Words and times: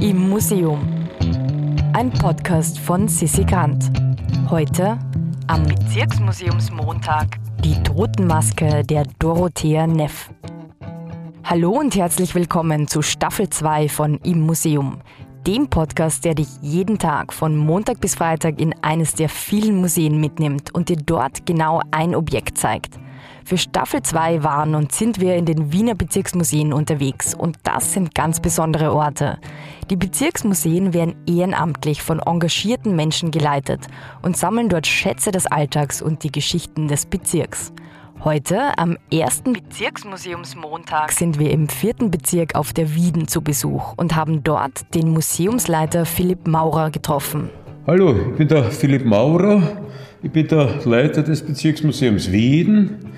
Im 0.00 0.30
Museum. 0.30 0.80
Ein 1.92 2.10
Podcast 2.10 2.78
von 2.78 3.06
Sissi 3.06 3.44
Grant. 3.44 3.90
Heute 4.48 4.98
am 5.46 5.64
Bezirksmuseumsmontag 5.64 7.36
die 7.62 7.74
Totenmaske 7.82 8.82
der 8.82 9.04
Dorothea 9.18 9.86
Neff. 9.86 10.30
Hallo 11.44 11.72
und 11.72 11.96
herzlich 11.96 12.34
willkommen 12.34 12.88
zu 12.88 13.02
Staffel 13.02 13.50
2 13.50 13.90
von 13.90 14.18
Im 14.24 14.40
Museum, 14.40 15.02
dem 15.46 15.68
Podcast, 15.68 16.24
der 16.24 16.34
dich 16.34 16.48
jeden 16.62 16.98
Tag 16.98 17.34
von 17.34 17.54
Montag 17.54 18.00
bis 18.00 18.14
Freitag 18.14 18.58
in 18.58 18.74
eines 18.82 19.12
der 19.12 19.28
vielen 19.28 19.82
Museen 19.82 20.18
mitnimmt 20.18 20.74
und 20.74 20.88
dir 20.88 20.96
dort 20.96 21.44
genau 21.44 21.82
ein 21.90 22.14
Objekt 22.14 22.56
zeigt. 22.56 22.98
Für 23.44 23.58
Staffel 23.58 24.02
2 24.02 24.42
waren 24.42 24.74
und 24.74 24.92
sind 24.92 25.20
wir 25.20 25.36
in 25.36 25.44
den 25.44 25.72
Wiener 25.72 25.94
Bezirksmuseen 25.94 26.72
unterwegs 26.72 27.34
und 27.34 27.56
das 27.64 27.92
sind 27.92 28.14
ganz 28.14 28.40
besondere 28.40 28.92
Orte. 28.92 29.38
Die 29.90 29.96
Bezirksmuseen 29.96 30.94
werden 30.94 31.16
ehrenamtlich 31.26 32.02
von 32.02 32.20
engagierten 32.20 32.94
Menschen 32.94 33.30
geleitet 33.30 33.86
und 34.22 34.36
sammeln 34.36 34.68
dort 34.68 34.86
Schätze 34.86 35.32
des 35.32 35.46
Alltags 35.46 36.00
und 36.00 36.22
die 36.22 36.30
Geschichten 36.30 36.86
des 36.88 37.06
Bezirks. 37.06 37.72
Heute, 38.22 38.76
am 38.76 38.98
ersten 39.10 39.54
Bezirksmuseumsmontag, 39.54 41.10
sind 41.10 41.38
wir 41.38 41.50
im 41.50 41.70
vierten 41.70 42.10
Bezirk 42.10 42.54
auf 42.54 42.74
der 42.74 42.94
Wieden 42.94 43.28
zu 43.28 43.40
Besuch 43.40 43.94
und 43.96 44.14
haben 44.14 44.44
dort 44.44 44.94
den 44.94 45.08
Museumsleiter 45.08 46.04
Philipp 46.04 46.46
Maurer 46.46 46.90
getroffen. 46.90 47.48
Hallo, 47.86 48.14
ich 48.14 48.36
bin 48.36 48.46
der 48.46 48.64
Philipp 48.64 49.06
Maurer. 49.06 49.62
Ich 50.22 50.30
bin 50.30 50.46
der 50.48 50.84
Leiter 50.84 51.22
des 51.22 51.40
Bezirksmuseums 51.40 52.30
Wieden 52.30 53.10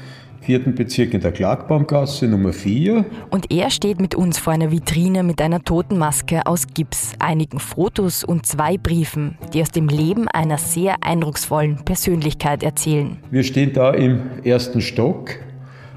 vierten 0.43 0.75
Bezirk 0.75 1.15
in 1.15 1.21
der 1.21 1.31
Klagbaumgasse 1.31 2.27
Nummer 2.27 2.53
4. 2.53 3.05
Und 3.31 3.53
er 3.53 3.71
steht 3.71 4.01
mit 4.01 4.15
uns 4.15 4.39
vor 4.39 4.53
einer 4.53 4.73
Vitrine 4.73 5.23
mit 5.23 5.41
einer 5.41 5.63
Totenmaske 5.63 6.47
aus 6.47 6.67
Gips, 6.75 7.13
einigen 7.21 7.61
Fotos 7.61 8.25
und 8.25 8.45
zwei 8.45 8.77
Briefen, 8.77 9.39
die 9.55 9.63
aus 9.63 9.71
dem 9.71 9.89
Leben 9.89 10.27
einer 10.29 10.59
sehr 10.59 10.97
eindrucksvollen 11.03 11.85
Persönlichkeit 11.85 12.65
erzählen. 12.65 13.19
Wir 13.31 13.45
stehen 13.45 13.73
da 13.73 13.93
im 13.93 14.21
ersten 14.43 14.81
Stock 14.81 15.37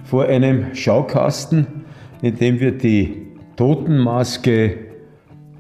vor 0.04 0.26
einem 0.26 0.76
Schaukasten, 0.76 1.66
in 2.22 2.38
dem 2.38 2.60
wir 2.60 2.72
die 2.72 3.28
Totenmaske 3.56 4.78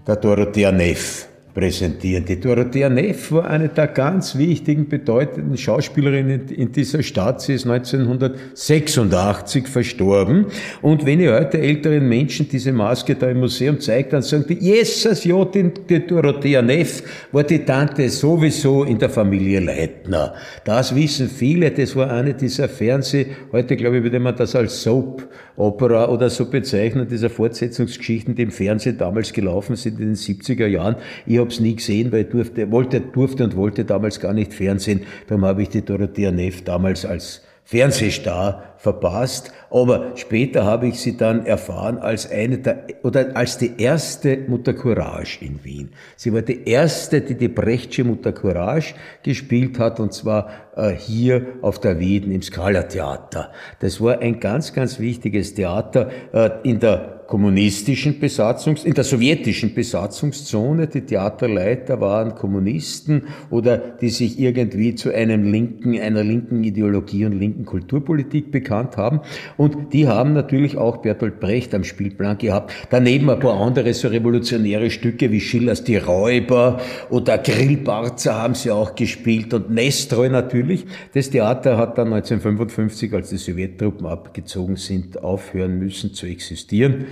der 0.05 0.15
Dorothea 0.17 0.71
Neff 0.71 1.27
präsentieren. 1.55 2.25
Die 2.25 2.39
Dorothea 2.39 2.89
Neff 2.89 3.31
war 3.31 3.49
eine 3.49 3.69
der 3.69 3.87
ganz 3.87 4.37
wichtigen, 4.37 4.89
bedeutenden 4.89 5.57
Schauspielerinnen 5.57 6.49
in 6.49 6.73
dieser 6.73 7.01
Stadt. 7.01 7.41
Sie 7.41 7.53
ist 7.53 7.65
1986 7.65 9.67
verstorben. 9.67 10.47
Und 10.81 11.05
wenn 11.05 11.21
ihr 11.21 11.33
heute 11.33 11.59
älteren 11.59 12.09
Menschen 12.09 12.49
diese 12.49 12.73
Maske 12.73 13.15
da 13.15 13.29
im 13.29 13.39
Museum 13.39 13.79
zeigt, 13.79 14.11
dann 14.11 14.21
sagen 14.21 14.43
die, 14.49 14.55
Jesus, 14.55 15.23
ja, 15.23 15.45
die, 15.45 15.71
Dorothea 16.05 16.61
Neff 16.61 17.01
war 17.31 17.43
die 17.43 17.59
Tante 17.59 18.09
sowieso 18.09 18.83
in 18.83 18.99
der 18.99 19.09
Familie 19.09 19.61
Leitner. 19.61 20.33
Das 20.65 20.93
wissen 20.93 21.29
viele. 21.29 21.71
Das 21.71 21.95
war 21.95 22.11
eine 22.11 22.33
dieser 22.33 22.67
Fernseh, 22.67 23.27
heute 23.53 23.77
glaube 23.77 23.97
ich, 23.97 24.03
würde 24.03 24.19
man 24.19 24.35
das 24.35 24.55
als 24.55 24.83
Soap 24.83 25.25
Opera 25.57 26.09
oder 26.09 26.29
so 26.29 26.49
bezeichnen, 26.49 27.07
dieser 27.07 27.29
Fortsetzungsgeschichten, 27.29 28.35
die 28.35 28.43
im 28.43 28.51
Fernsehen 28.51 28.97
damals 28.97 29.31
gelaufen 29.31 29.77
sind 29.77 29.99
in 29.99 30.07
den 30.07 30.15
70er 30.15 30.67
Jahren. 30.67 30.97
Ich 31.25 31.39
habe 31.45 31.53
es 31.53 31.59
nie 31.59 31.75
gesehen, 31.75 32.11
weil 32.11 32.23
ich 32.23 32.29
durfte, 32.29 32.71
wollte, 32.71 32.99
durfte 32.99 33.43
und 33.43 33.55
wollte 33.55 33.85
damals 33.85 34.19
gar 34.19 34.33
nicht 34.33 34.53
Fernsehen. 34.53 35.01
Darum 35.27 35.45
habe 35.45 35.61
ich 35.61 35.69
die 35.69 35.83
Dorothea 35.83 36.31
Neff 36.31 36.63
damals 36.63 37.05
als 37.05 37.41
Fernsehstar 37.63 38.75
verpasst. 38.77 39.51
Aber 39.71 40.11
später 40.15 40.65
habe 40.65 40.87
ich 40.87 40.99
sie 40.99 41.17
dann 41.17 41.45
erfahren 41.45 41.97
als 41.97 42.29
eine 42.29 42.59
der, 42.59 42.85
oder 43.03 43.35
als 43.35 43.57
die 43.57 43.71
erste 43.77 44.37
Mutter 44.47 44.73
Courage 44.73 45.43
in 45.43 45.63
Wien. 45.63 45.89
Sie 46.15 46.31
war 46.31 46.43
die 46.43 46.67
erste, 46.67 47.21
die 47.21 47.35
die 47.35 47.47
Brechtsche 47.47 48.03
Mutter 48.03 48.31
Courage 48.31 48.93
gespielt 49.23 49.79
hat, 49.79 49.99
und 49.99 50.13
zwar 50.13 50.49
äh, 50.75 50.91
hier 50.91 51.45
auf 51.61 51.79
der 51.79 51.99
Wien 51.99 52.31
im 52.31 52.41
Scala 52.41 52.83
Theater. 52.83 53.51
Das 53.79 53.99
war 53.99 54.19
ein 54.19 54.39
ganz, 54.39 54.73
ganz 54.73 54.99
wichtiges 54.99 55.55
Theater 55.55 56.09
äh, 56.33 56.51
in 56.63 56.79
der 56.79 57.14
kommunistischen 57.27 58.19
Besatzungs, 58.19 58.85
in 58.85 58.93
der 58.93 59.03
sowjetischen 59.03 59.73
Besatzungszone. 59.73 60.87
Die 60.87 61.01
Theaterleiter 61.01 61.99
waren 61.99 62.35
Kommunisten 62.35 63.23
oder 63.49 63.77
die 63.77 64.09
sich 64.09 64.39
irgendwie 64.39 64.95
zu 64.95 65.13
einem 65.13 65.51
linken, 65.51 65.99
einer 65.99 66.23
linken 66.23 66.63
Ideologie 66.63 67.25
und 67.25 67.39
linken 67.39 67.65
Kulturpolitik 67.65 68.51
bekannt 68.51 68.97
haben. 68.97 69.21
Und 69.57 69.93
die 69.93 70.07
haben 70.07 70.33
natürlich 70.33 70.77
auch 70.77 70.97
Bertolt 70.97 71.39
Brecht 71.39 71.73
am 71.73 71.83
Spielplan 71.83 72.37
gehabt. 72.37 72.71
Daneben 72.89 73.29
ein 73.29 73.39
paar 73.39 73.59
andere 73.59 73.93
so 73.93 74.07
revolutionäre 74.07 74.89
Stücke 74.89 75.31
wie 75.31 75.41
Schillers 75.41 75.83
Die 75.83 75.97
Räuber 75.97 76.79
oder 77.09 77.37
Grillbarzer 77.37 78.35
haben 78.35 78.55
sie 78.55 78.71
auch 78.71 78.95
gespielt 78.95 79.53
und 79.53 79.71
Nestroy 79.71 80.29
natürlich. 80.29 80.85
Das 81.13 81.29
Theater 81.29 81.77
hat 81.77 81.97
dann 81.97 82.13
1955, 82.13 83.13
als 83.13 83.29
die 83.29 83.37
Sowjettruppen 83.37 84.05
abgezogen 84.05 84.75
sind, 84.75 85.23
aufhören 85.23 85.79
müssen 85.79 86.13
zu 86.13 86.27
existieren. 86.27 87.05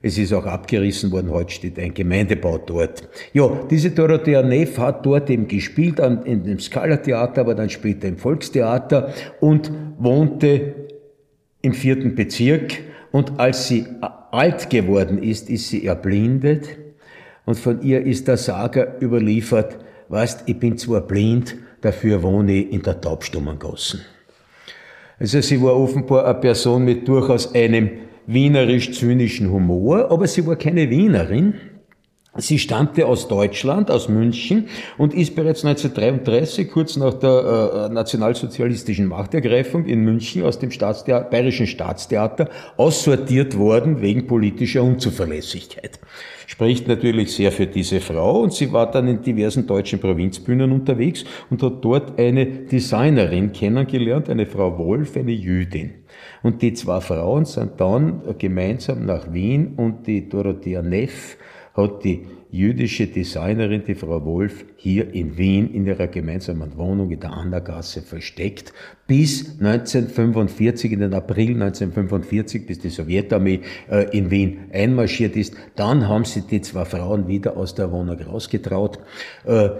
Es 0.00 0.16
ist 0.16 0.32
auch 0.32 0.46
abgerissen 0.46 1.10
worden, 1.10 1.30
heute 1.30 1.52
steht 1.52 1.78
ein 1.78 1.92
Gemeindebau 1.92 2.58
dort. 2.58 3.08
Ja, 3.32 3.50
diese 3.68 3.90
Dorothea 3.90 4.42
Neff 4.42 4.78
hat 4.78 5.04
dort 5.04 5.28
eben 5.28 5.48
gespielt, 5.48 5.98
in 5.98 6.44
dem 6.44 6.60
Scala-Theater, 6.60 7.40
aber 7.40 7.54
dann 7.56 7.68
später 7.68 8.06
im 8.06 8.16
Volkstheater 8.16 9.12
und 9.40 9.72
wohnte 9.98 10.74
im 11.62 11.72
vierten 11.72 12.14
Bezirk. 12.14 12.78
Und 13.10 13.40
als 13.40 13.66
sie 13.66 13.86
alt 14.30 14.70
geworden 14.70 15.20
ist, 15.20 15.50
ist 15.50 15.68
sie 15.68 15.86
erblindet. 15.86 16.78
Und 17.44 17.58
von 17.58 17.82
ihr 17.82 18.04
ist 18.04 18.28
der 18.28 18.36
Sager 18.36 19.00
überliefert, 19.02 19.78
weißt, 20.08 20.44
ich 20.46 20.58
bin 20.58 20.78
zwar 20.78 21.00
blind, 21.00 21.56
dafür 21.80 22.22
wohne 22.22 22.52
ich 22.52 22.72
in 22.72 22.82
der 22.82 23.00
Taubstummengassen. 23.00 24.02
Also 25.18 25.40
sie 25.40 25.60
war 25.60 25.74
offenbar 25.74 26.26
eine 26.26 26.38
Person 26.38 26.84
mit 26.84 27.08
durchaus 27.08 27.52
einem 27.52 27.90
wienerisch-zynischen 28.28 29.50
Humor, 29.50 30.10
aber 30.10 30.26
sie 30.26 30.46
war 30.46 30.56
keine 30.56 30.90
Wienerin. 30.90 31.54
Sie 32.40 32.60
stammte 32.60 33.04
aus 33.06 33.26
Deutschland, 33.26 33.90
aus 33.90 34.08
München 34.08 34.68
und 34.96 35.12
ist 35.12 35.34
bereits 35.34 35.64
1933, 35.64 36.70
kurz 36.70 36.96
nach 36.96 37.14
der 37.14 37.88
äh, 37.90 37.92
nationalsozialistischen 37.92 39.06
Machtergreifung 39.06 39.84
in 39.86 40.04
München 40.04 40.44
aus 40.44 40.60
dem 40.60 40.70
Staatstheater, 40.70 41.28
Bayerischen 41.28 41.66
Staatstheater 41.66 42.48
aussortiert 42.76 43.58
worden 43.58 44.00
wegen 44.00 44.28
politischer 44.28 44.84
Unzuverlässigkeit. 44.84 45.98
Spricht 46.46 46.86
natürlich 46.86 47.34
sehr 47.34 47.50
für 47.50 47.66
diese 47.66 48.00
Frau 48.00 48.42
und 48.42 48.52
sie 48.52 48.72
war 48.72 48.88
dann 48.88 49.08
in 49.08 49.20
diversen 49.20 49.66
deutschen 49.66 49.98
Provinzbühnen 49.98 50.70
unterwegs 50.70 51.24
und 51.50 51.60
hat 51.62 51.84
dort 51.84 52.20
eine 52.20 52.46
Designerin 52.46 53.52
kennengelernt, 53.52 54.30
eine 54.30 54.46
Frau 54.46 54.78
Wolf, 54.78 55.16
eine 55.16 55.32
Jüdin. 55.32 55.90
Und 56.44 56.62
die 56.62 56.72
zwei 56.72 57.00
Frauen 57.00 57.44
sind 57.44 57.80
dann 57.80 58.22
gemeinsam 58.38 59.06
nach 59.06 59.32
Wien 59.32 59.74
und 59.76 60.06
die 60.06 60.28
Dorothea 60.28 60.82
Neff 60.82 61.36
hat 61.78 62.04
die 62.04 62.26
jüdische 62.50 63.06
Designerin, 63.06 63.84
die 63.86 63.94
Frau 63.94 64.24
Wolf, 64.24 64.64
hier 64.76 65.14
in 65.14 65.36
Wien 65.36 65.72
in 65.72 65.86
ihrer 65.86 66.06
gemeinsamen 66.06 66.76
Wohnung 66.76 67.10
in 67.10 67.20
der 67.20 67.32
Annergasse 67.32 68.02
versteckt, 68.02 68.72
bis 69.06 69.58
1945, 69.60 70.92
in 70.92 71.00
den 71.00 71.14
April 71.14 71.50
1945, 71.50 72.66
bis 72.66 72.78
die 72.80 72.88
Sowjetarmee 72.88 73.60
äh, 73.90 74.16
in 74.16 74.30
Wien 74.30 74.70
einmarschiert 74.72 75.36
ist. 75.36 75.54
Dann 75.76 76.08
haben 76.08 76.24
sie 76.24 76.42
die 76.42 76.62
zwei 76.62 76.84
Frauen 76.84 77.28
wieder 77.28 77.56
aus 77.56 77.74
der 77.74 77.92
Wohnung 77.92 78.18
rausgetraut. 78.18 78.98
Äh, 79.44 79.70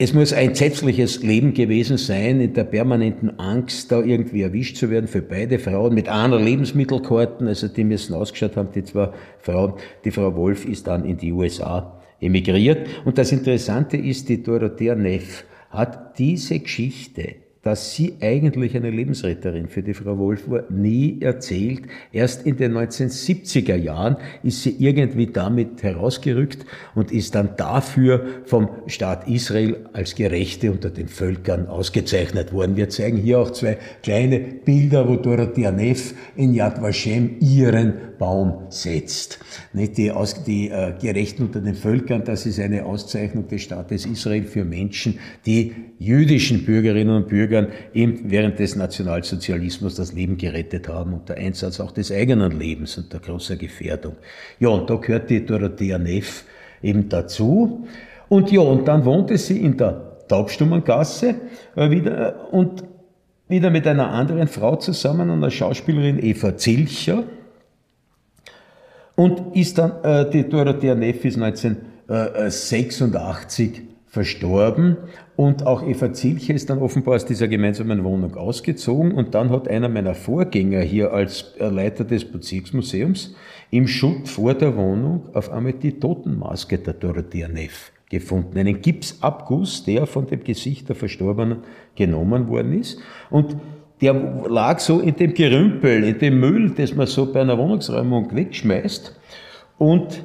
es 0.00 0.14
muss 0.14 0.32
ein 0.32 0.50
entsetzliches 0.50 1.24
Leben 1.24 1.54
gewesen 1.54 1.96
sein, 1.96 2.40
in 2.40 2.54
der 2.54 2.62
permanenten 2.62 3.40
Angst, 3.40 3.90
da 3.90 4.00
irgendwie 4.00 4.42
erwischt 4.42 4.76
zu 4.76 4.90
werden 4.90 5.08
für 5.08 5.22
beide 5.22 5.58
Frauen 5.58 5.92
mit 5.92 6.08
einer 6.08 6.38
Lebensmittelkarten. 6.38 7.48
Also 7.48 7.66
die 7.66 7.82
müssen 7.82 8.14
ausgeschaut 8.14 8.56
haben, 8.56 8.68
die 8.72 8.84
zwei 8.84 9.10
Frauen. 9.40 9.74
Die 10.04 10.12
Frau 10.12 10.36
Wolf 10.36 10.64
ist 10.66 10.86
dann 10.86 11.04
in 11.04 11.16
die 11.16 11.32
USA 11.32 12.00
emigriert. 12.20 12.86
Und 13.04 13.18
das 13.18 13.32
Interessante 13.32 13.96
ist, 13.96 14.28
die 14.28 14.40
Dorothea 14.40 14.94
Neff 14.94 15.44
hat 15.70 16.16
diese 16.16 16.60
Geschichte 16.60 17.34
dass 17.68 17.92
sie 17.92 18.14
eigentlich 18.22 18.74
eine 18.74 18.88
Lebensretterin 18.88 19.68
für 19.68 19.82
die 19.82 19.92
Frau 19.92 20.16
Wolf 20.16 20.48
war, 20.48 20.62
nie 20.70 21.18
erzählt. 21.20 21.82
Erst 22.12 22.46
in 22.46 22.56
den 22.56 22.72
1970er 22.72 23.76
Jahren 23.76 24.16
ist 24.42 24.62
sie 24.62 24.74
irgendwie 24.78 25.26
damit 25.26 25.82
herausgerückt 25.82 26.64
und 26.94 27.12
ist 27.12 27.34
dann 27.34 27.56
dafür 27.58 28.24
vom 28.46 28.70
Staat 28.86 29.28
Israel 29.28 29.84
als 29.92 30.14
Gerechte 30.14 30.72
unter 30.72 30.88
den 30.88 31.08
Völkern 31.08 31.66
ausgezeichnet 31.66 32.54
worden. 32.54 32.76
Wir 32.76 32.88
zeigen 32.88 33.18
hier 33.18 33.38
auch 33.38 33.50
zwei 33.50 33.76
kleine 34.02 34.38
Bilder, 34.38 35.06
wo 35.06 35.16
Dorothea 35.16 35.70
Neff 35.70 36.14
in 36.36 36.54
Yad 36.54 36.80
Vashem 36.80 37.36
ihren 37.40 38.08
Baum 38.18 38.66
setzt. 38.70 39.40
Die, 39.72 40.10
Aus, 40.10 40.42
die 40.44 40.70
äh, 40.70 40.94
Gerechten 41.00 41.44
unter 41.44 41.60
den 41.60 41.74
Völkern, 41.74 42.24
das 42.24 42.46
ist 42.46 42.58
eine 42.58 42.84
Auszeichnung 42.84 43.46
des 43.46 43.62
Staates 43.62 44.06
Israel 44.06 44.44
für 44.44 44.64
Menschen, 44.64 45.18
die 45.46 45.72
jüdischen 45.98 46.64
Bürgerinnen 46.64 47.14
und 47.14 47.28
Bürgern 47.58 47.72
eben 47.94 48.30
während 48.30 48.58
des 48.58 48.76
Nationalsozialismus 48.76 49.94
das 49.94 50.12
Leben 50.12 50.36
gerettet 50.36 50.88
haben 50.88 51.14
unter 51.14 51.34
Einsatz 51.34 51.80
auch 51.80 51.92
des 51.92 52.12
eigenen 52.12 52.58
Lebens 52.58 52.98
unter 52.98 53.18
großer 53.18 53.56
Gefährdung. 53.56 54.16
Ja, 54.58 54.68
und 54.68 54.90
da 54.90 54.96
gehört 54.96 55.30
die 55.30 55.44
Dorothea 55.44 55.98
Neff 55.98 56.44
eben 56.82 57.08
dazu. 57.08 57.86
Und 58.28 58.52
ja, 58.52 58.60
und 58.60 58.86
dann 58.86 59.04
wohnte 59.04 59.38
sie 59.38 59.60
in 59.60 59.76
der 59.76 60.18
Taubstummengasse 60.28 61.34
äh, 61.76 61.90
wieder, 61.90 62.52
und 62.52 62.84
wieder 63.48 63.70
mit 63.70 63.86
einer 63.86 64.10
anderen 64.10 64.48
Frau 64.48 64.76
zusammen, 64.76 65.30
einer 65.30 65.50
Schauspielerin 65.50 66.22
Eva 66.22 66.56
Zilcher. 66.56 67.24
Und 69.16 69.56
ist 69.56 69.78
dann, 69.78 70.04
äh, 70.04 70.30
die 70.30 70.48
Dorothea 70.48 70.94
Neff 70.94 71.24
ist 71.24 71.42
1986 71.42 73.82
verstorben 74.08 74.96
und 75.36 75.66
auch 75.66 75.86
Eva 75.86 76.12
Zilcher 76.12 76.54
ist 76.54 76.70
dann 76.70 76.78
offenbar 76.78 77.16
aus 77.16 77.26
dieser 77.26 77.46
gemeinsamen 77.46 78.04
Wohnung 78.04 78.36
ausgezogen 78.36 79.12
und 79.12 79.34
dann 79.34 79.50
hat 79.50 79.68
einer 79.68 79.88
meiner 79.88 80.14
Vorgänger 80.14 80.80
hier 80.80 81.12
als 81.12 81.54
Leiter 81.58 82.04
des 82.04 82.24
Bezirksmuseums 82.24 83.34
im 83.70 83.86
Schutt 83.86 84.28
vor 84.28 84.54
der 84.54 84.76
Wohnung 84.76 85.28
auf 85.34 85.50
einmal 85.50 85.74
die 85.74 86.00
Totenmaske 86.00 86.78
der 86.78 86.94
Dorothea 86.94 87.48
Neff 87.48 87.92
gefunden. 88.08 88.58
Einen 88.58 88.80
Gipsabguss, 88.80 89.84
der 89.84 90.06
von 90.06 90.26
dem 90.26 90.42
Gesicht 90.42 90.88
der 90.88 90.96
Verstorbenen 90.96 91.58
genommen 91.94 92.48
worden 92.48 92.72
ist. 92.72 92.98
Und 93.30 93.56
der 94.00 94.14
lag 94.48 94.78
so 94.78 95.00
in 95.00 95.16
dem 95.16 95.34
Gerümpel, 95.34 96.04
in 96.04 96.18
dem 96.18 96.40
Müll, 96.40 96.70
das 96.70 96.94
man 96.94 97.06
so 97.06 97.30
bei 97.32 97.40
einer 97.40 97.58
Wohnungsräumung 97.58 98.34
wegschmeißt. 98.34 99.18
Und 99.76 100.24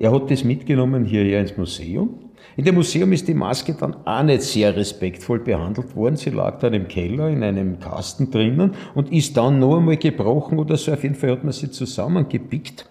er 0.00 0.12
hat 0.12 0.30
das 0.30 0.44
mitgenommen 0.44 1.04
hierher 1.04 1.40
ins 1.40 1.56
Museum. 1.58 2.08
In 2.56 2.64
dem 2.64 2.74
Museum 2.74 3.12
ist 3.12 3.28
die 3.28 3.34
Maske 3.34 3.74
dann 3.74 3.94
auch 4.06 4.22
nicht 4.22 4.42
sehr 4.42 4.74
respektvoll 4.74 5.40
behandelt 5.40 5.94
worden. 5.94 6.16
Sie 6.16 6.30
lag 6.30 6.58
dann 6.58 6.72
im 6.72 6.88
Keller 6.88 7.28
in 7.28 7.42
einem 7.42 7.78
Kasten 7.78 8.30
drinnen 8.30 8.72
und 8.94 9.12
ist 9.12 9.36
dann 9.36 9.58
noch 9.58 9.76
einmal 9.76 9.98
gebrochen 9.98 10.58
oder 10.58 10.76
so. 10.78 10.92
Auf 10.92 11.02
jeden 11.02 11.14
Fall 11.14 11.32
hat 11.32 11.44
man 11.44 11.52
sie 11.52 11.70
zusammengepickt 11.70 12.88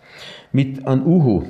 mit 0.52 0.86
einem 0.88 1.06
Uhu. 1.06 1.44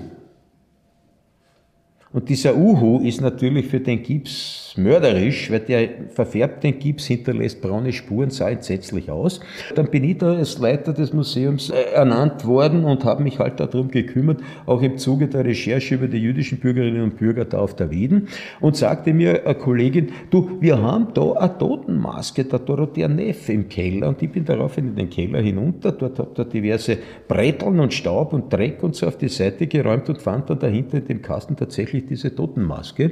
Und 2.11 2.27
dieser 2.27 2.55
Uhu 2.55 3.01
ist 3.01 3.21
natürlich 3.21 3.67
für 3.67 3.79
den 3.79 4.01
Gips 4.01 4.73
mörderisch, 4.77 5.51
weil 5.51 5.59
der 5.59 5.89
verfärbt 6.09 6.63
den 6.63 6.79
Gips, 6.79 7.05
hinterlässt 7.05 7.61
braune 7.61 7.93
Spuren, 7.93 8.31
sah 8.31 8.49
entsetzlich 8.49 9.11
aus. 9.11 9.39
Dann 9.75 9.91
bin 9.91 10.03
ich 10.03 10.17
da 10.17 10.33
als 10.33 10.57
Leiter 10.57 10.93
des 10.93 11.13
Museums 11.13 11.69
äh, 11.69 11.93
ernannt 11.93 12.45
worden 12.45 12.83
und 12.83 13.03
habe 13.03 13.21
mich 13.21 13.37
halt 13.37 13.59
darum 13.59 13.89
gekümmert, 13.91 14.41
auch 14.65 14.81
im 14.81 14.97
Zuge 14.97 15.27
der 15.27 15.45
Recherche 15.45 15.95
über 15.95 16.07
die 16.07 16.17
jüdischen 16.17 16.59
Bürgerinnen 16.59 17.03
und 17.03 17.17
Bürger 17.17 17.45
da 17.45 17.59
auf 17.59 17.75
der 17.75 17.91
Wieden. 17.91 18.27
Und 18.59 18.75
sagte 18.75 19.13
mir 19.13 19.45
eine 19.45 19.53
Kollegin, 19.55 20.11
du, 20.31 20.57
wir 20.59 20.81
haben 20.81 21.09
da 21.13 21.33
eine 21.33 21.57
Totenmaske 21.59 22.43
der 22.43 22.59
Dorothea 22.59 23.07
Neff 23.07 23.49
im 23.49 23.69
Keller. 23.69 24.09
Und 24.09 24.21
ich 24.23 24.31
bin 24.31 24.45
daraufhin 24.45 24.89
in 24.89 24.95
den 24.95 25.09
Keller 25.11 25.41
hinunter, 25.41 25.91
dort 25.91 26.17
hat 26.17 26.39
er 26.39 26.45
diverse 26.45 26.97
Bretteln 27.27 27.79
und 27.79 27.93
Staub 27.93 28.33
und 28.33 28.51
Dreck 28.51 28.81
und 28.81 28.95
so 28.95 29.05
auf 29.05 29.17
die 29.17 29.29
Seite 29.29 29.67
geräumt 29.67 30.09
und 30.09 30.19
fand 30.19 30.49
dann 30.49 30.57
dahinter 30.57 30.97
in 30.97 31.05
dem 31.05 31.21
Kasten 31.21 31.55
tatsächlich 31.55 31.98
wirklich 31.99 32.09
diese 32.09 32.35
Totenmaske, 32.35 33.11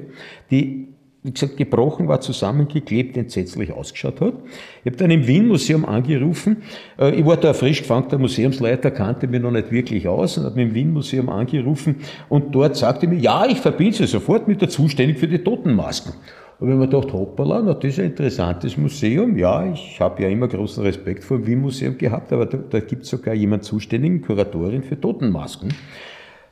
die 0.52 0.88
wie 1.24 1.34
gesagt, 1.34 1.58
gebrochen 1.58 2.08
war, 2.08 2.22
zusammengeklebt, 2.22 3.18
entsetzlich 3.18 3.74
ausgeschaut 3.74 4.22
hat. 4.22 4.36
Ich 4.84 4.86
habe 4.86 4.98
dann 4.98 5.12
im 5.12 5.28
Wien-Museum 5.28 5.84
angerufen. 5.84 6.58
Äh, 6.98 7.16
ich 7.16 7.26
war 7.26 7.36
da 7.36 7.54
frisch 7.54 7.82
gefangen, 7.82 8.08
der 8.10 8.20
Museumsleiter 8.20 8.92
kannte 8.92 9.28
mich 9.28 9.42
noch 9.42 9.52
nicht 9.52 9.72
wirklich 9.72 10.08
aus 10.08 10.38
und 10.38 10.46
habe 10.46 10.62
im 10.62 10.74
Wien-Museum 10.74 11.28
angerufen 11.28 11.98
und 12.30 12.56
dort 12.56 12.78
sagte 12.78 13.08
mir, 13.08 13.18
ja, 13.18 13.46
ich 13.46 13.60
verbinde 13.60 13.98
Sie 13.98 14.08
sofort 14.08 14.48
mit 14.48 14.62
der 14.62 14.70
Zuständigen 14.70 15.20
für 15.20 15.28
die 15.28 15.40
Totenmasken. 15.40 16.14
Und 16.60 16.70
wenn 16.70 16.78
man 16.78 16.90
gedacht, 16.90 17.12
hoppala, 17.12 17.62
na, 17.62 17.74
das 17.74 17.92
ist 17.92 18.00
ein 18.00 18.06
interessantes 18.06 18.78
Museum. 18.78 19.38
Ja, 19.38 19.70
ich 19.70 20.00
habe 20.00 20.24
ja 20.24 20.30
immer 20.30 20.48
großen 20.48 20.82
Respekt 20.84 21.26
vor 21.26 21.40
dem 21.40 21.48
Wien-Museum 21.48 21.98
gehabt, 21.98 22.32
aber 22.32 22.46
da, 22.46 22.58
da 22.58 22.80
gibt 22.80 23.04
es 23.04 23.10
sogar 23.10 23.34
jemanden 23.34 23.66
zuständigen, 23.66 24.22
Kuratorin 24.22 24.82
für 24.82 25.00
Totenmasken. 25.00 25.74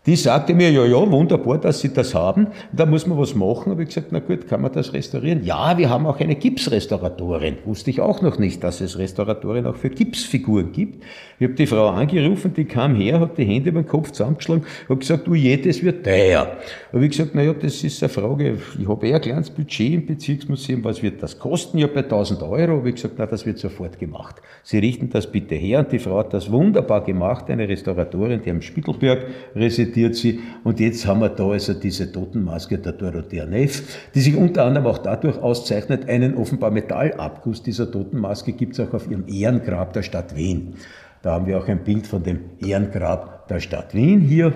Die 0.06 0.16
sagte 0.16 0.54
mir, 0.54 0.70
ja, 0.70 0.86
ja, 0.86 1.12
wunderbar, 1.12 1.58
dass 1.58 1.80
Sie 1.80 1.92
das 1.92 2.14
haben. 2.14 2.48
Da 2.72 2.86
muss 2.86 3.08
man 3.08 3.18
was 3.18 3.34
machen. 3.34 3.72
Habe 3.72 3.82
ich 3.82 3.90
gesagt, 3.90 4.12
na 4.12 4.20
gut, 4.20 4.48
kann 4.48 4.62
man 4.62 4.72
das 4.72 4.94
restaurieren? 4.94 5.44
Ja, 5.44 5.80
wir 5.80 5.90
haben 5.90 6.06
auch 6.06 6.20
eine 6.20 6.36
Gipsrestauratorin. 6.36 7.58
Wusste 7.66 7.90
ich 7.90 8.02
auch 8.02 8.22
noch 8.22 8.38
nicht, 8.38 8.64
dass 8.64 8.82
es 8.82 9.00
Restauratoren 9.00 9.66
auch 9.66 9.76
für 9.76 9.90
Gipsfiguren 9.90 10.72
gibt. 10.72 11.04
Ich 11.40 11.48
habe 11.48 11.56
die 11.56 11.66
Frau 11.66 11.90
angerufen, 11.90 12.54
die 12.54 12.66
kam 12.66 12.94
her, 12.94 13.20
hat 13.20 13.40
die 13.40 13.46
Hände 13.46 13.70
über 13.70 13.82
den 13.82 13.88
Kopf 13.88 14.12
zusammengeschlagen, 14.12 14.64
habe 14.88 15.00
gesagt, 15.00 15.26
du 15.26 15.34
jedes 15.34 15.84
wird 15.84 16.06
teuer. 16.06 16.56
Habe 16.94 17.04
ich 17.04 17.12
gesagt, 17.12 17.32
na 17.34 17.42
ja, 17.42 17.54
das 17.54 17.84
ist 17.84 18.04
eine 18.04 18.10
Frage, 18.10 18.60
ich 18.80 18.88
habe 18.88 19.08
eher 19.08 19.16
ein 19.16 19.22
kleines 19.22 19.50
Budget 19.50 19.94
im 19.94 20.06
Bezirksmuseum, 20.06 20.84
was 20.84 21.02
wird 21.02 21.24
das 21.24 21.40
kosten? 21.40 21.80
Ja, 21.80 21.88
bei 21.88 22.04
1000 22.04 22.44
Euro. 22.44 22.78
Habe 22.78 22.90
ich 22.90 22.96
gesagt, 22.96 23.16
na, 23.18 23.26
das 23.26 23.44
wird 23.46 23.58
sofort 23.58 23.98
gemacht. 23.98 24.36
Sie 24.62 24.78
richten 24.78 25.10
das 25.10 25.32
bitte 25.32 25.56
her. 25.56 25.80
Und 25.80 25.92
die 25.92 26.00
Frau 26.00 26.20
hat 26.20 26.32
das 26.32 26.52
wunderbar 26.52 27.04
gemacht, 27.04 27.50
eine 27.50 27.68
Restauratorin, 27.68 28.42
die 28.44 28.52
am 28.52 28.62
Spittelberg 28.62 29.26
residiert 29.56 29.95
zitiert 29.96 30.16
sie. 30.16 30.42
Und 30.64 30.80
jetzt 30.80 31.08
haben 31.08 31.22
wir 31.22 31.30
da 31.30 31.50
also 31.50 31.74
diese 31.74 32.12
Totenmaske 32.12 32.78
der 32.78 32.92
Dorothea 32.92 33.46
Neff, 33.46 33.84
die 34.14 34.20
sich 34.20 34.36
unter 34.36 34.66
anderem 34.66 34.88
auch 34.88 34.98
dadurch 34.98 35.38
auszeichnet, 35.38 36.10
einen 36.10 36.36
offenbar 36.36 36.72
Metallabguss 36.72 37.64
dieser 37.64 37.90
Totenmaske 37.90 38.52
gibt 38.52 38.78
es 38.78 38.86
auch 38.86 38.94
auf 38.94 39.10
ihrem 39.10 39.26
Ehrengrab 39.28 39.94
der 39.94 40.04
Stadt 40.04 40.36
Wien. 40.36 40.76
Da 41.22 41.34
haben 41.34 41.48
wir 41.48 41.58
auch 41.58 41.68
ein 41.68 41.84
Bild 41.84 42.06
von 42.06 42.24
dem 42.24 42.42
Ehrengrab 42.60 43.48
der 43.48 43.60
Stadt 43.60 43.94
Wien 43.94 44.20
hier. 44.20 44.54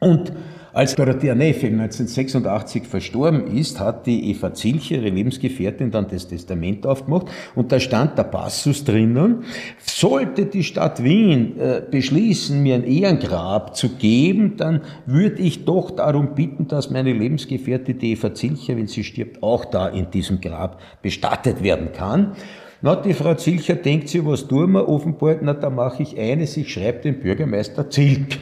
Und 0.00 0.32
als 0.72 0.94
Dorothea 0.94 1.34
Neff 1.34 1.62
1986 1.64 2.84
verstorben 2.86 3.46
ist, 3.56 3.80
hat 3.80 4.06
die 4.06 4.30
Eva 4.30 4.54
Zilch, 4.54 4.90
ihre 4.90 5.08
Lebensgefährtin, 5.08 5.90
dann 5.90 6.06
das 6.08 6.28
Testament 6.28 6.86
aufgemacht 6.86 7.26
und 7.54 7.72
da 7.72 7.80
stand 7.80 8.16
der 8.16 8.24
Passus 8.24 8.84
drinnen, 8.84 9.44
sollte 9.78 10.46
die 10.46 10.62
Stadt 10.62 11.02
Wien 11.02 11.58
äh, 11.58 11.82
beschließen, 11.90 12.62
mir 12.62 12.76
ein 12.76 12.84
Ehrengrab 12.84 13.76
zu 13.76 13.90
geben, 13.96 14.56
dann 14.56 14.82
würde 15.06 15.42
ich 15.42 15.64
doch 15.64 15.90
darum 15.90 16.34
bitten, 16.34 16.68
dass 16.68 16.90
meine 16.90 17.12
Lebensgefährtin, 17.12 17.98
die 17.98 18.12
Eva 18.12 18.34
Zilcher, 18.34 18.76
wenn 18.76 18.86
sie 18.86 19.04
stirbt, 19.04 19.42
auch 19.42 19.64
da 19.64 19.88
in 19.88 20.10
diesem 20.10 20.40
Grab 20.40 20.80
bestattet 21.02 21.62
werden 21.62 21.92
kann. 21.92 22.32
Na, 22.82 22.96
die 22.96 23.12
Frau 23.12 23.34
Zilcher 23.34 23.74
denkt 23.74 24.08
sich, 24.08 24.24
was 24.24 24.48
tun 24.48 24.72
wir? 24.72 24.88
Offenbar, 24.88 25.36
na, 25.42 25.52
da 25.52 25.68
mache 25.68 26.02
ich 26.02 26.18
eines, 26.18 26.56
ich 26.56 26.72
schreibe 26.72 27.00
den 27.00 27.20
Bürgermeister 27.20 27.90
Zilk 27.90 28.38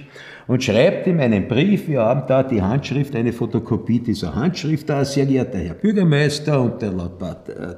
und 0.49 0.65
schreibt 0.65 1.07
ihm 1.07 1.21
einen 1.21 1.47
Brief. 1.47 1.87
Wir 1.89 2.01
haben 2.01 2.25
da 2.27 2.43
die 2.43 2.61
Handschrift, 2.61 3.15
eine 3.15 3.33
Fotokopie 3.33 4.01
dieser 4.01 4.35
Handschrift 4.35 4.89
da. 4.89 5.05
Sehr 5.05 5.27
geehrter 5.27 5.59
Herr 5.59 5.75
Bürgermeister 5.75 6.61
und 6.61 6.83
der 6.83 6.91
laut 6.91 7.21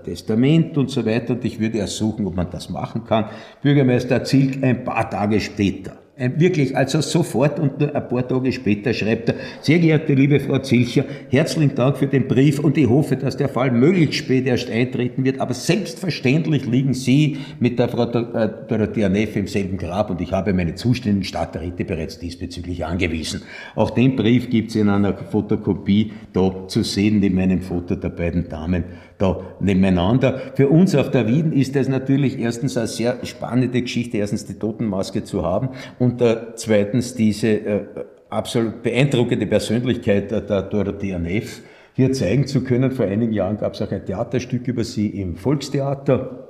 Testament 0.05 0.79
und 0.79 0.89
so 0.89 1.05
weiter. 1.05 1.35
Und 1.35 1.45
ich 1.45 1.61
würde 1.61 1.81
ersuchen, 1.81 2.27
ob 2.27 2.37
man 2.37 2.49
das 2.51 2.71
machen 2.71 3.05
kann. 3.05 3.27
Bürgermeister 3.61 4.15
erzielt 4.15 4.63
ein 4.63 4.85
paar 4.85 5.11
Tage 5.11 5.41
später. 5.41 5.99
Äh, 6.21 6.39
wirklich, 6.39 6.77
also 6.77 7.01
sofort 7.01 7.59
und 7.59 7.81
nur 7.81 7.97
ein 7.97 8.09
paar 8.09 8.29
Tage 8.29 8.53
später 8.53 8.93
schreibt 8.93 9.31
er, 9.31 9.37
sehr 9.63 9.79
geehrte 9.79 10.13
liebe 10.13 10.39
Frau 10.39 10.59
Zilcher, 10.59 11.07
herzlichen 11.31 11.75
Dank 11.75 11.97
für 11.97 12.09
den 12.09 12.29
Brief 12.29 12.59
und 12.59 12.77
ich 12.77 12.91
hoffe, 12.91 13.17
dass 13.17 13.39
der 13.39 13.49
Fall 13.49 13.71
möglichst 13.71 14.17
spät 14.17 14.47
erst 14.47 14.71
eintreten 14.71 15.25
wird, 15.25 15.41
aber 15.41 15.55
selbstverständlich 15.55 16.67
liegen 16.67 16.93
Sie 16.93 17.39
mit 17.59 17.79
der 17.79 17.89
Frau 17.89 18.05
äh, 18.05 18.51
Dorothea 18.69 19.09
Neff 19.09 19.35
im 19.35 19.47
selben 19.47 19.79
Grab 19.79 20.11
und 20.11 20.21
ich 20.21 20.31
habe 20.31 20.53
meine 20.53 20.75
zuständigen 20.75 21.25
Stadträte 21.25 21.87
bereits 21.87 22.19
diesbezüglich 22.19 22.85
angewiesen. 22.85 23.41
Auch 23.75 23.89
den 23.89 24.15
Brief 24.15 24.51
gibt 24.51 24.69
es 24.69 24.77
in 24.77 24.91
einer 24.91 25.17
Fotokopie 25.17 26.13
da 26.35 26.69
zu 26.69 26.83
sehen, 26.83 27.21
neben 27.21 27.39
einem 27.39 27.63
Foto 27.63 27.95
der 27.95 28.11
beiden 28.11 28.47
Damen 28.47 28.85
da 29.21 29.41
nebeneinander. 29.61 30.41
Für 30.55 30.69
uns 30.69 30.95
auf 30.95 31.11
der 31.11 31.29
Wieden 31.29 31.53
ist 31.53 31.77
das 31.77 31.89
natürlich 31.89 32.39
erstens 32.39 32.77
eine 32.77 32.87
sehr 32.87 33.25
spannende 33.25 33.83
Geschichte, 33.83 34.19
erstens 34.19 34.47
die 34.47 34.55
Totenmaske 34.55 35.25
zu 35.25 35.45
haben 35.45 35.71
und 35.99 36.21
uh, 36.23 36.35
zweitens 36.55 37.15
diese 37.15 37.61
uh, 37.61 38.01
absolut 38.31 38.83
beeindruckende 38.83 39.47
Persönlichkeit 39.47 40.31
der, 40.31 40.41
der 40.41 40.63
Dorothea 40.63 41.19
Neff 41.19 41.61
hier 41.95 42.13
zeigen 42.13 42.47
zu 42.47 42.65
können. 42.65 42.91
Vor 42.91 43.07
einigen 43.07 43.33
Jahren 43.33 43.59
gab 43.59 43.75
es 43.75 43.83
auch 43.83 43.91
ein 43.91 44.05
Theaterstück 44.07 44.67
über 44.67 44.85
sie 44.85 45.09
im 45.09 45.37
Volkstheater. 45.37 46.49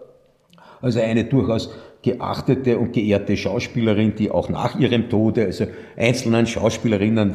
Also 0.80 1.00
eine 1.00 1.24
durchaus 1.24 1.74
geachtete 2.02 2.78
und 2.78 2.92
geehrte 2.92 3.36
Schauspielerin, 3.36 4.14
die 4.14 4.30
auch 4.30 4.48
nach 4.48 4.78
ihrem 4.78 5.10
Tode, 5.10 5.44
also 5.44 5.66
einzelnen 5.96 6.46
Schauspielerinnen 6.46 7.34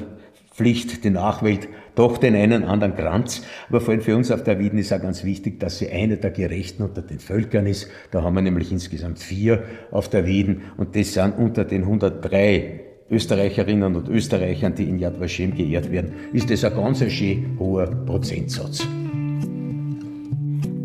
Pflicht, 0.56 1.04
die 1.04 1.10
Nachwelt, 1.10 1.68
doch 1.96 2.18
den 2.18 2.34
einen 2.34 2.64
anderen 2.64 2.96
Kranz. 2.96 3.44
Aber 3.68 3.82
vor 3.82 3.94
allem 3.94 4.02
für 4.02 4.16
uns 4.16 4.32
auf 4.32 4.44
der 4.44 4.58
Wieden 4.58 4.80
ist 4.80 4.94
auch 4.94 5.02
ganz 5.02 5.26
wichtig, 5.26 5.60
dass 5.60 5.80
sie 5.80 5.90
eine 5.90 6.16
der 6.16 6.32
Gerechten 6.32 6.82
unter 6.84 7.02
den 7.02 7.20
Völkern 7.20 7.68
ist. 7.68 7.90
Da 8.12 8.24
haben 8.24 8.36
wir 8.36 8.42
nämlich 8.42 8.72
insgesamt 8.72 9.20
vier 9.20 9.64
auf 9.92 10.08
der 10.08 10.26
Wieden 10.26 10.62
und 10.78 10.96
das 10.96 11.14
sind 11.14 11.38
unter 11.38 11.66
den 11.66 11.82
103 11.82 12.80
Österreicherinnen 13.12 13.96
und 13.96 14.08
Österreichern, 14.08 14.74
die 14.76 14.86
in 14.90 14.98
Yad 14.98 15.20
Vashem 15.20 15.54
geehrt 15.54 15.92
werden, 15.92 16.14
ist 16.34 16.50
das 16.50 16.64
ein 16.64 16.74
ganz 16.74 17.04
schön 17.12 17.58
hoher 17.60 17.88
Prozentsatz. 17.88 18.88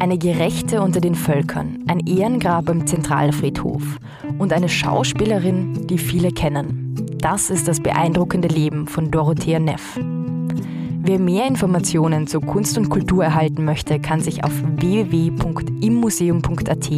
Eine 0.01 0.19
Gerechte 0.19 0.83
unter 0.83 1.01
den 1.01 1.15
Völkern, 1.15 1.85
ein 1.87 2.01
Ehrengrab 2.01 2.69
im 2.69 2.87
Zentralfriedhof 2.87 3.99
und 4.39 4.53
eine 4.53 4.69
Schauspielerin, 4.69 5.87
die 5.87 5.99
viele 5.99 6.31
kennen. 6.31 6.80
Das 7.21 7.51
ist 7.51 7.69
das 7.69 7.81
beeindruckende 7.81 8.49
Leben 8.49 8.87
von 8.87 9.11
Dorothea 9.11 9.59
Neff. 9.59 10.01
Wer 11.03 11.19
mehr 11.19 11.47
Informationen 11.47 12.27
zu 12.27 12.41
Kunst 12.41 12.79
und 12.79 12.89
Kultur 12.89 13.23
erhalten 13.23 13.67
möchte, 13.67 14.01
kann 14.01 14.23
sich 14.23 14.43
auf 14.43 14.53
www.immuseum.at 14.77 16.89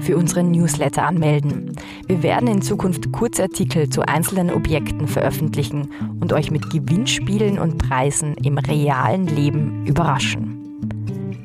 für 0.00 0.16
unseren 0.16 0.50
Newsletter 0.50 1.04
anmelden. 1.04 1.76
Wir 2.08 2.24
werden 2.24 2.48
in 2.48 2.62
Zukunft 2.62 3.12
Kurzartikel 3.12 3.88
zu 3.88 4.02
einzelnen 4.02 4.50
Objekten 4.50 5.06
veröffentlichen 5.06 5.92
und 6.20 6.32
euch 6.32 6.50
mit 6.50 6.68
Gewinnspielen 6.70 7.60
und 7.60 7.78
Preisen 7.78 8.34
im 8.42 8.58
realen 8.58 9.28
Leben 9.28 9.86
überraschen. 9.86 10.56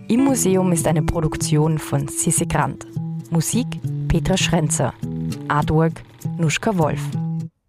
Im 0.07 0.23
Museum 0.23 0.71
ist 0.71 0.87
eine 0.87 1.03
Produktion 1.03 1.77
von 1.77 2.07
Sissi 2.07 2.47
Grant. 2.47 2.87
Musik 3.29 3.67
Petra 4.07 4.35
Schrenzer. 4.35 4.95
Artwork 5.47 6.01
Nuschka 6.39 6.75
Wolf. 6.77 7.01